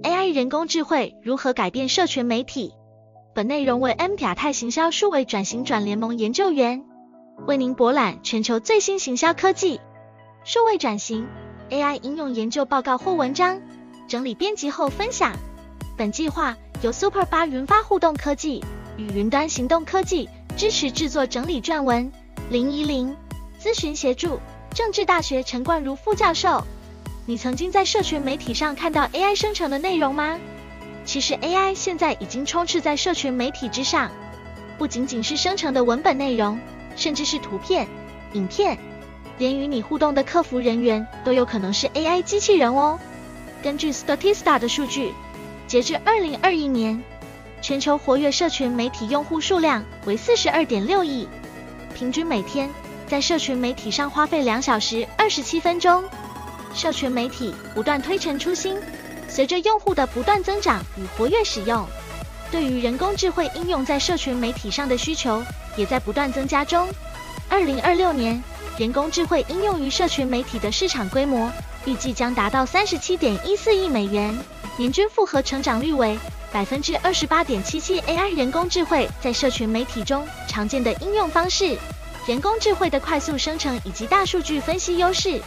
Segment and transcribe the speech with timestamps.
[0.00, 2.72] AI 人工智慧如何改变社群媒体？
[3.34, 6.84] 本内容为 M 亚太行销数位转型转联盟研究员
[7.46, 9.80] 为您博览全球最新行销科技、
[10.44, 11.26] 数位转型、
[11.70, 13.60] AI 应用研究报告或文章，
[14.08, 15.36] 整理编辑后分享。
[15.96, 18.64] 本计划由 Super 八云发互动科技
[18.96, 22.10] 与云端行动科技支持制作整理撰文。
[22.50, 23.16] 零一零
[23.60, 24.40] 咨询协助，
[24.74, 26.64] 政治大学陈冠如副教授。
[27.24, 30.40] 你曾经在社群媒体上看到 AI 生成的内容吗？
[31.04, 34.10] 其实 AI 现在已经充斥在社群媒体之上，
[34.76, 36.58] 不仅仅是生成的文本内容，
[36.96, 37.86] 甚至是图片、
[38.32, 38.76] 影片，
[39.38, 42.98] 连与你互动的客服人员都有可能是 AI 机器人哦。
[43.62, 45.12] 根据 Statista 的数据，
[45.68, 47.04] 截至2021年，
[47.60, 51.28] 全球活跃社群媒体用户数量为42.6亿，
[51.94, 52.68] 平均每天
[53.06, 56.02] 在社群媒体上花费两小时二十七分钟。
[56.74, 58.76] 社群媒体不断推陈出新。
[59.28, 61.86] 随着用户的不断增长与活跃使用，
[62.50, 65.42] 对于人工智慧应用在社群媒体上的需求
[65.74, 66.86] 也在不断增加中。
[67.48, 68.42] 二零二六年，
[68.76, 71.50] 人工智慧应用于社群媒体的市场规模
[71.86, 74.38] 预计将达到三十七点一四亿美元，
[74.76, 76.18] 年均复合成长率为
[76.52, 78.02] 百分之二十八点七七。
[78.02, 81.74] AI 人工智慧在社群媒体中常见的应用方式，
[82.26, 85.40] 人工智慧的快速生成以及大数据分析优势，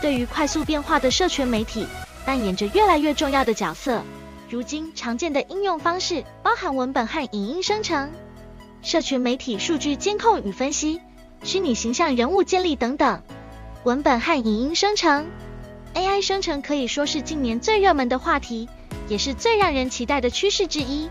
[0.00, 1.86] 对于快速变化的社群媒体。
[2.26, 4.02] 扮演着越来越重要的角色。
[4.50, 8.10] 如今常见的应用方式包含文本和影音生成、
[8.82, 11.00] 社群媒体数据监控与分析、
[11.44, 13.22] 虚拟形象人物建立等等。
[13.84, 15.26] 文本和影音生成
[15.94, 18.68] ，AI 生成可以说是近年最热门的话题，
[19.06, 21.08] 也是最让人期待的趋势之一。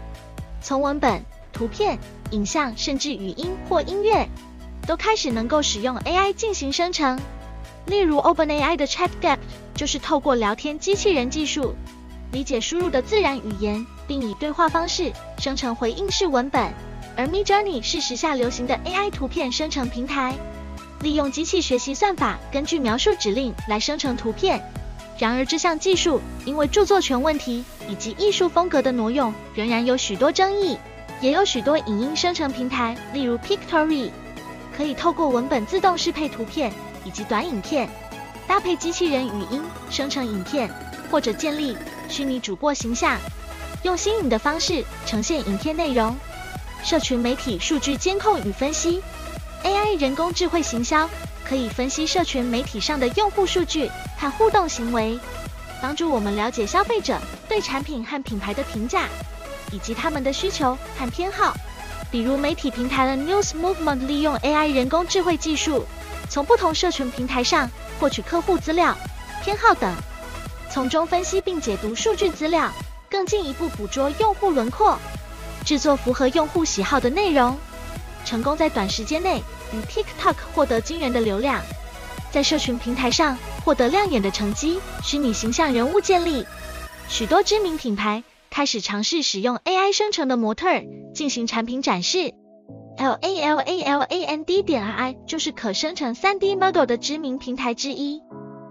[0.61, 1.97] 从文本、图片、
[2.31, 4.27] 影像，甚至语音或音乐，
[4.85, 7.17] 都开始能够使用 AI 进行生成。
[7.87, 9.37] 例如，OpenAI 的 ChatGPT
[9.75, 11.75] 就是透过聊天机器人技术，
[12.31, 16.73] 理解输入的自然语言，并以对话方式生成回应式文本。
[17.15, 20.35] 而 Midjourney 是时下流行的 AI 图片生成平台，
[21.01, 24.61] 利用机器学习算法，根据描述指令来生成图片。
[25.17, 30.77] 然而，这项技术因为著作权问题以及艺术风格的挪用，仍然有许多争议。
[31.21, 34.09] 也有许多影音生成平台，例如 Pictory，
[34.75, 36.73] 可以透过文本自动适配图片。
[37.05, 37.87] 以及短影片，
[38.45, 40.69] 搭配机器人语音生成影片，
[41.09, 41.77] 或者建立
[42.09, 43.17] 虚拟主播形象，
[43.83, 46.13] 用新颖的方式呈现影片内容。
[46.83, 49.01] 社群媒体数据监控与分析
[49.63, 51.09] ，AI 人工智慧行销
[51.43, 55.19] 可以分析社群媒体上的用户数据和互动行为，
[55.81, 59.07] 帮助我们了解消费者对产品和品牌的评价，
[59.71, 61.55] 以及他们的需求和偏好。
[62.11, 65.85] 比如媒体平台的 News Movement 利用 AI 人工智慧技术。
[66.29, 67.69] 从不同社群平台上
[67.99, 68.95] 获取客户资料、
[69.43, 69.93] 偏好等，
[70.69, 72.71] 从中分析并解读数据资料，
[73.09, 74.97] 更进一步捕捉用户轮廓，
[75.63, 77.57] 制作符合用户喜好的内容，
[78.25, 79.41] 成功在短时间内
[79.71, 81.61] 与 TikTok 获得惊人的流量，
[82.31, 84.79] 在社群平台上获得亮眼的成绩。
[85.03, 86.45] 虚拟形象人物建立，
[87.07, 92.33] 许多知名品牌开始尝试使用 AI 生成的模特儿进行产品展示。
[92.97, 98.23] L A L A L A N D 点 I 就是可生成 3D model 的知名平台之一。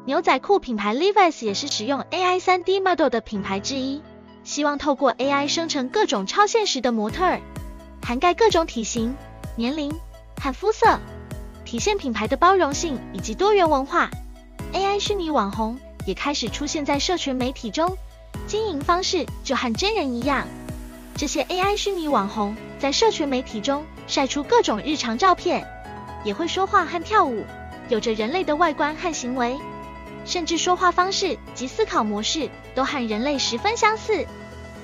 [0.07, 4.03] 牛仔裤品牌 Levi's 也是使用 AI 3D model 的品牌之一，
[4.43, 7.41] 希望透过 AI 生成各种超现实的模特儿，
[8.03, 9.15] 涵盖各种体型、
[9.57, 9.95] 年龄
[10.41, 10.99] 和肤色，
[11.67, 14.11] 体现品牌的包容性以及多元文化。
[14.73, 17.95] AI 虚拟网红也开始出现在社群媒体中，
[18.47, 20.47] 经营方式就和真人一样。
[21.15, 23.85] 这些 AI 虚拟网红在社群媒体中。
[24.07, 25.67] 晒出各种日常照片，
[26.25, 27.45] 也会说话和跳舞，
[27.89, 29.59] 有着人类的外观和行为，
[30.25, 34.27] 甚至说话方式及思考模式都和人类十分相似。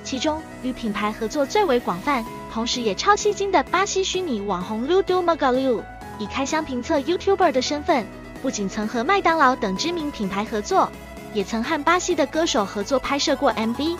[0.03, 5.83] 其中与品牌合作最为广泛，同时也超吸睛的巴西虚拟网红 Ludo Magalu，
[6.17, 8.07] 以开箱评测 YouTuber 的身份，
[8.41, 10.91] 不仅曾和麦当劳等知名品牌合作，
[11.33, 13.95] 也曾和巴西的歌手合作拍摄过 MV，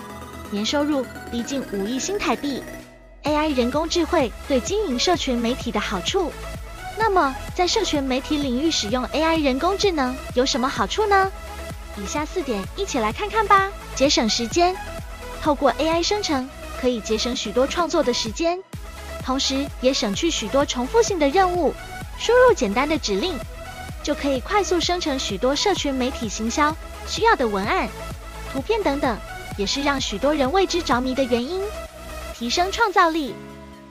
[0.49, 2.63] 年收入逼近五亿新台币。
[3.23, 6.31] AI 人工智慧对经营社群媒体的好处。
[6.97, 11.31] 那么，在社群媒体领域使用 AI 人工智能有什么好处呢？
[11.97, 13.69] 以下四点一起来看看吧。
[13.95, 14.75] 节省时间，
[15.41, 18.59] 透过 AI 生成可以节省许多创作的时间，
[19.23, 21.73] 同时也省去许多重复性的任务。
[22.17, 23.35] 输入简单的指令，
[24.03, 26.75] 就可以快速生成许多社群媒体行销
[27.07, 27.89] 需要的文案、
[28.51, 29.17] 图片等等，
[29.57, 31.61] 也是让许多人为之着迷的原因。
[32.41, 33.35] 提升创造力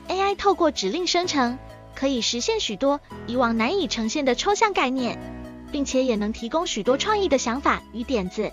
[0.09, 1.57] ，AI 透过指令生成，
[1.95, 2.99] 可以实现许多
[3.29, 5.21] 以往难以呈现的抽象概念，
[5.71, 8.51] 并且也能提供许多创意的想法与点子，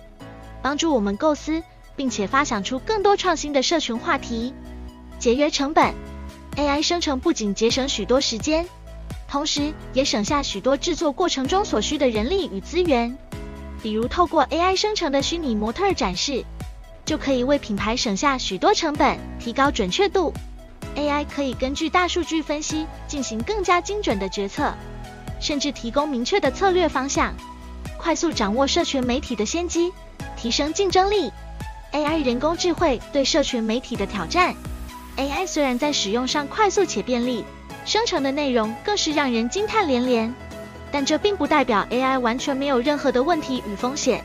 [0.61, 1.63] 帮助我们构思
[1.95, 4.53] 并且发想出更多创新的社群话题。
[5.17, 5.95] 节约成本
[6.55, 8.67] ，AI 生成不仅节省许多时间，
[9.27, 13.17] 同时也省下许多制作过程中所需的人力与资源。
[13.81, 16.45] 比如透过 AI 生成的虚拟模特展示，
[17.07, 20.33] 就可以为品牌省下许多成本，提高准确度。
[20.97, 24.73] AI 可以根据大数据分析进行更加精准的决策，
[25.39, 27.33] 甚至提供明确的策略方向，
[27.97, 29.93] 快速掌握社群媒体的先机，
[30.35, 31.31] 提升竞争力。
[31.93, 34.53] AI 人工智慧对社群媒体的挑战。
[35.15, 37.45] AI 虽然在使用上快速且便利，
[37.85, 40.35] 生成的内容更是让人惊叹连连，
[40.91, 44.21] 但这并不代表 AI 完全没有任何的问题与风险。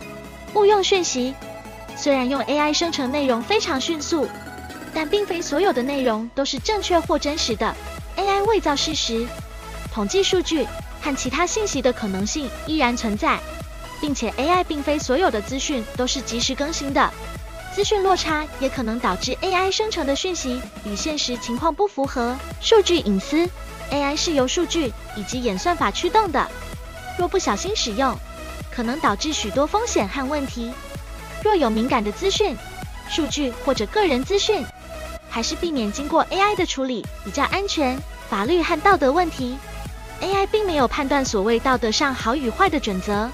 [0.55, 1.33] 误用讯息，
[1.97, 4.29] 虽然用 AI 生成内容非常迅速，
[4.93, 7.75] 但并非所有的内容都是正确或真实的。
[8.17, 9.27] AI 伪造事实、
[9.93, 10.67] 统计数据
[11.01, 13.39] 和其他信息的可能性依然存在，
[14.01, 17.11] 并且 AI 并非所有的资讯都是及时更新的。
[17.75, 22.37] 资讯落差也可能导致 AI 生成的讯息与现实情况不符合。
[22.61, 23.49] 数据隐私
[23.91, 26.51] ，AI 是由数据以及演算法驱动的，
[27.19, 28.15] 若不小心使用，
[28.71, 30.71] 可能导致许多风险和问题。
[31.43, 32.57] 若有敏感的资讯、
[33.09, 34.65] 数据或者个人资讯，
[35.29, 37.99] 还是避免经过 AI 的处理比较安全。
[38.29, 39.57] 法律和道德问题
[40.21, 43.29] ，AI 并没有判断所谓道德上好与坏的准则，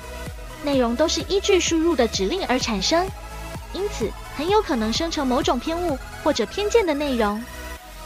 [0.65, 3.07] 内容都是依据输入的指令而产生。
[3.75, 7.45] 因此，很有可能生成某种偏误或者偏见的内容。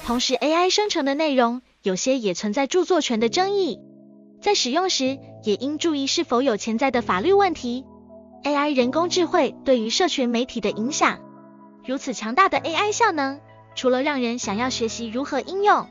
[0.04, 3.78] 同时，AI 生成的内容有些也存在著作权的争议，
[4.42, 7.84] 在使用时也应注意是否有潜在的法律问题。
[8.44, 11.20] AI 人工智慧对于社群媒体的影响，
[11.86, 13.38] 如此强大的 AI 效能，
[13.76, 15.86] 除了让人想要学习如何应用、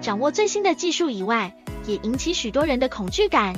[0.00, 1.54] 掌握最新的技术以外，
[1.86, 3.54] 也引起许多人的恐惧感，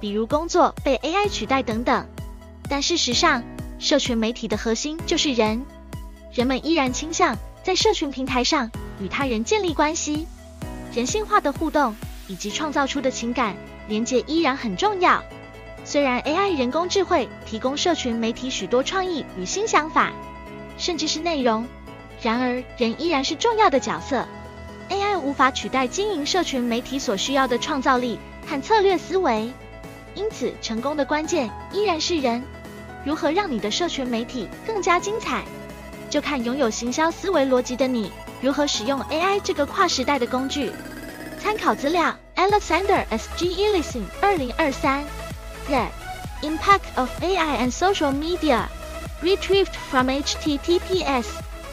[0.00, 2.06] 比如工作被 AI 取代等等。
[2.68, 3.42] 但事实上，
[3.80, 5.66] 社群媒体的核心就是人，
[6.32, 8.70] 人们依然倾向在社群平台上
[9.00, 10.28] 与他人建立关系，
[10.94, 11.96] 人性化的互动
[12.28, 13.56] 以及创造出的情感
[13.88, 15.24] 连接依然很重要。
[15.84, 20.12] 虽然 AI 人工智慧提供社群媒体许多创意与新想法，
[20.78, 21.66] 甚至是内容，
[22.22, 24.26] 然而人依然是重要的角色。
[24.88, 29.52] AI 无法取代经营社群媒体所需要的创造力和策略思维，
[30.14, 32.42] 因此成功的关键依然是人。
[33.04, 35.44] 如何让你的社群媒体更加精彩，
[36.08, 38.10] 就看拥有行销思维逻辑的你
[38.40, 40.72] 如何使用 AI 这个跨时代的工具。
[41.38, 43.28] 参考资料：Alexander S.
[43.36, 43.54] G.
[43.54, 45.04] Ellison，二零二三。
[45.66, 45.88] The
[46.42, 48.68] Impact of AI and Social Media.
[49.22, 51.26] Retrieved from https.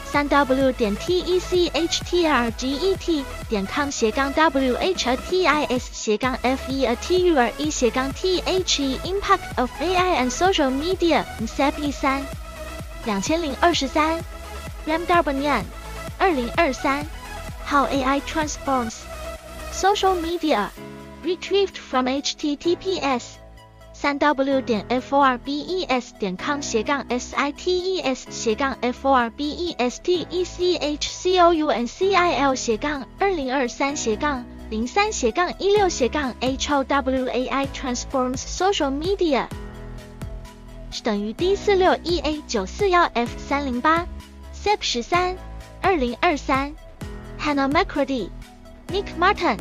[0.05, 4.33] 三 w 点 t e c h t r g e t 点 com 斜杠
[4.33, 8.11] w h a t i s 斜杠 f e a t u r e 斜杠
[8.11, 12.25] t h e Impact of AI and Social Media SEP 三
[13.05, 14.21] 两千零二十三
[14.85, 15.63] Ram Darbanyan
[16.17, 17.05] 二零二三
[17.65, 18.95] How AI Transforms
[19.71, 20.69] Social Media
[21.23, 23.40] Retrieved from https
[24.00, 27.78] 三 w 点 f o r b e s 点 com 斜杠 s i t
[27.78, 31.54] e s 斜杠 f o r b e s t e c h c o
[31.54, 39.46] u n c i l 斜杠二零二三斜杠零三斜杠一六斜杠 h o w a i transforms social media
[40.90, 44.06] 是等于 d 四六 e a 九四幺 f 三零八
[44.54, 45.36] sep 十三
[45.80, 46.74] 二零二三
[47.40, 48.28] Hannah McCready
[48.88, 49.58] Nick Martin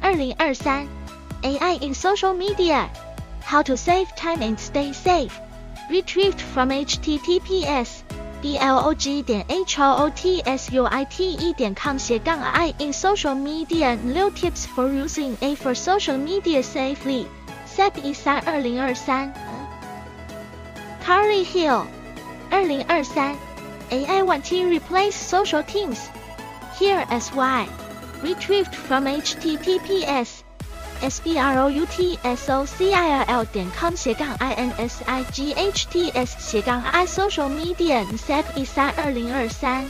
[0.00, 0.86] 二零二三
[1.42, 2.88] AI in social media
[3.44, 5.38] How to save time and stay safe.
[5.90, 8.02] Retrieved from https
[8.40, 13.96] blog 点 hotsuite 点 com 斜杠 AI in social media.
[13.96, 17.26] New tips for using AI for social media safely.
[17.66, 19.32] SEP 一三二零二三。
[21.04, 21.86] Carly Hill
[22.50, 23.36] 二零二三。
[23.90, 26.08] AI want to replace social teams.
[26.78, 27.68] Here as why.
[28.22, 30.33] Retrieved from https
[31.01, 39.85] sbroutsoCIL 点 com 斜杠 insights 斜杠 i social media SEP 一三二零二三。